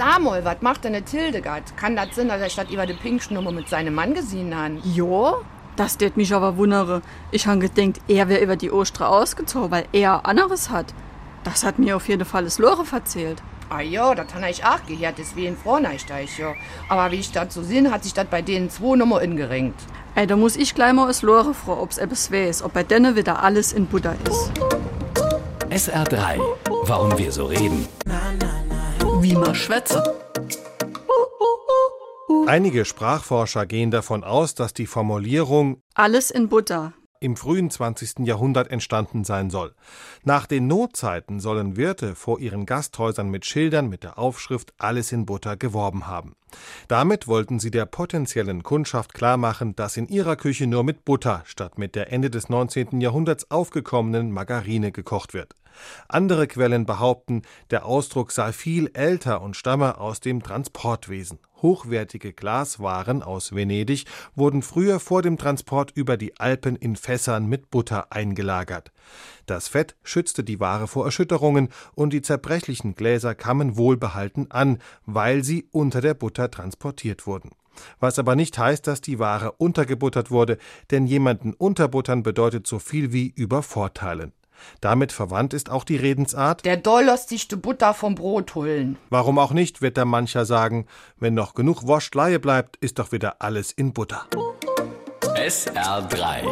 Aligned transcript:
Amol, 0.00 0.44
was 0.44 0.62
macht 0.62 0.84
denn 0.84 0.94
eine 0.94 1.04
Hildegard? 1.06 1.76
Kann 1.76 1.96
das 1.96 2.14
sein, 2.14 2.28
dass 2.28 2.40
er 2.40 2.50
statt 2.50 2.70
über 2.70 2.86
die 2.86 2.94
Pinkschnummer 2.94 3.52
mit 3.52 3.68
seinem 3.68 3.94
Mann 3.94 4.14
gesehen 4.14 4.56
hat? 4.56 4.72
Jo, 4.84 5.44
das 5.76 5.98
tät 5.98 6.16
mich 6.16 6.34
aber 6.34 6.56
wundere. 6.56 7.02
Ich 7.30 7.46
han 7.46 7.60
gedenkt, 7.60 8.00
er 8.08 8.28
wär 8.28 8.40
über 8.40 8.56
die 8.56 8.72
Ostra 8.72 9.08
ausgezogen, 9.08 9.70
weil 9.70 9.86
er 9.92 10.26
anderes 10.26 10.70
hat. 10.70 10.86
Das 11.44 11.64
hat 11.64 11.78
mir 11.78 11.96
auf 11.96 12.08
jeden 12.08 12.24
Fall 12.24 12.44
das 12.44 12.58
Lore 12.58 12.84
verzählt. 12.84 13.42
Ah 13.68 13.80
ja, 13.80 14.14
das 14.14 14.32
habe 14.34 14.48
ich 14.48 14.64
auch 14.64 14.84
gehört, 14.86 15.18
deswegen 15.18 15.56
froh 15.56 15.78
ich 15.94 16.06
da 16.06 16.20
ich 16.20 16.38
ja. 16.38 16.54
Aber 16.88 17.10
wie 17.10 17.16
ich 17.16 17.32
das 17.32 17.52
so 17.52 17.62
sehe, 17.62 17.90
hat 17.90 18.04
sich 18.04 18.14
das 18.14 18.26
bei 18.26 18.40
denen 18.40 18.70
zwei 18.70 18.96
Nummer 18.96 19.20
ingeringt. 19.20 19.74
Ey, 20.14 20.26
da 20.26 20.36
muss 20.36 20.56
ich 20.56 20.74
gleich 20.74 20.92
mal 20.92 21.08
das 21.08 21.22
Lore 21.22 21.52
fragen, 21.52 21.80
ob's 21.80 21.98
etwas 21.98 22.32
weiß, 22.32 22.62
ob 22.62 22.72
bei 22.72 22.84
denen 22.84 23.16
wieder 23.16 23.42
alles 23.42 23.72
in 23.72 23.86
Butter 23.86 24.14
ist. 24.30 24.52
SR3. 25.68 26.40
Warum 26.84 27.18
wir 27.18 27.30
so 27.32 27.46
reden. 27.46 27.86
Wie 28.06 28.65
man 29.38 29.54
schwätze. 29.54 30.02
Einige 32.46 32.84
Sprachforscher 32.84 33.66
gehen 33.66 33.90
davon 33.90 34.24
aus, 34.24 34.54
dass 34.54 34.72
die 34.72 34.86
Formulierung 34.86 35.82
Alles 35.94 36.30
in 36.30 36.48
Butter. 36.48 36.92
im 37.18 37.36
frühen 37.36 37.70
20. 37.70 38.20
Jahrhundert 38.20 38.70
entstanden 38.70 39.24
sein 39.24 39.50
soll. 39.50 39.74
Nach 40.22 40.46
den 40.46 40.66
Notzeiten 40.68 41.40
sollen 41.40 41.76
Wirte 41.76 42.14
vor 42.14 42.38
ihren 42.38 42.66
Gasthäusern 42.66 43.30
mit 43.30 43.46
Schildern 43.46 43.88
mit 43.88 44.04
der 44.04 44.18
Aufschrift 44.18 44.74
Alles 44.78 45.12
in 45.12 45.26
Butter 45.26 45.56
geworben 45.56 46.06
haben. 46.06 46.36
Damit 46.88 47.26
wollten 47.26 47.58
sie 47.58 47.70
der 47.70 47.86
potenziellen 47.86 48.62
Kundschaft 48.62 49.12
klarmachen, 49.12 49.74
dass 49.74 49.96
in 49.96 50.06
ihrer 50.08 50.36
Küche 50.36 50.66
nur 50.66 50.84
mit 50.84 51.04
Butter 51.04 51.42
statt 51.46 51.78
mit 51.78 51.94
der 51.94 52.12
Ende 52.12 52.30
des 52.30 52.48
19. 52.48 53.00
Jahrhunderts 53.00 53.50
aufgekommenen 53.50 54.30
Margarine 54.30 54.92
gekocht 54.92 55.34
wird. 55.34 55.54
Andere 56.08 56.46
Quellen 56.46 56.86
behaupten, 56.86 57.42
der 57.70 57.86
Ausdruck 57.86 58.32
sei 58.32 58.52
viel 58.52 58.90
älter 58.94 59.42
und 59.42 59.56
stamme 59.56 59.98
aus 59.98 60.20
dem 60.20 60.42
Transportwesen. 60.42 61.38
Hochwertige 61.62 62.32
Glaswaren 62.32 63.22
aus 63.22 63.54
Venedig 63.54 64.04
wurden 64.34 64.62
früher 64.62 65.00
vor 65.00 65.22
dem 65.22 65.38
Transport 65.38 65.90
über 65.94 66.16
die 66.16 66.38
Alpen 66.38 66.76
in 66.76 66.96
Fässern 66.96 67.46
mit 67.46 67.70
Butter 67.70 68.12
eingelagert. 68.12 68.92
Das 69.46 69.68
Fett 69.68 69.96
schützte 70.02 70.44
die 70.44 70.60
Ware 70.60 70.86
vor 70.86 71.04
Erschütterungen 71.06 71.70
und 71.94 72.12
die 72.12 72.22
zerbrechlichen 72.22 72.94
Gläser 72.94 73.34
kamen 73.34 73.76
wohlbehalten 73.76 74.50
an, 74.50 74.78
weil 75.06 75.44
sie 75.44 75.68
unter 75.72 76.00
der 76.00 76.14
Butter 76.14 76.50
transportiert 76.50 77.26
wurden. 77.26 77.50
Was 78.00 78.18
aber 78.18 78.36
nicht 78.36 78.58
heißt, 78.58 78.86
dass 78.86 79.00
die 79.00 79.18
Ware 79.18 79.52
untergebuttert 79.52 80.30
wurde, 80.30 80.58
denn 80.90 81.06
jemanden 81.06 81.52
unterbuttern 81.52 82.22
bedeutet 82.22 82.66
so 82.66 82.78
viel 82.78 83.12
wie 83.12 83.28
übervorteilen. 83.28 84.32
Damit 84.80 85.12
verwandt 85.12 85.54
ist 85.54 85.70
auch 85.70 85.84
die 85.84 85.96
Redensart, 85.96 86.64
Der 86.64 86.76
Doll 86.76 87.04
lässt 87.04 87.28
sich 87.28 87.48
die 87.48 87.56
Butter 87.56 87.94
vom 87.94 88.14
Brot 88.14 88.54
holen. 88.54 88.96
warum 89.10 89.38
auch 89.38 89.52
nicht, 89.52 89.82
wird 89.82 89.96
da 89.96 90.04
mancher 90.04 90.44
sagen, 90.44 90.86
wenn 91.18 91.34
noch 91.34 91.54
genug 91.54 91.86
Laie 92.14 92.38
bleibt, 92.38 92.76
ist 92.76 92.98
doch 92.98 93.12
wieder 93.12 93.36
alles 93.40 93.72
in 93.72 93.92
Butter. 93.92 94.26
SR3. 95.36 96.44